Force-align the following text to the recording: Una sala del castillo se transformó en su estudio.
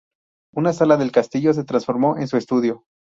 Una 0.55 0.73
sala 0.73 0.97
del 0.97 1.11
castillo 1.11 1.53
se 1.53 1.63
transformó 1.63 2.17
en 2.17 2.27
su 2.27 2.35
estudio. 2.35 2.85